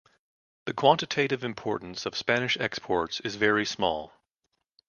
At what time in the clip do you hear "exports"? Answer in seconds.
2.57-3.19